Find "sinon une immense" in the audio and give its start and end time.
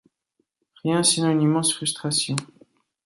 1.03-1.71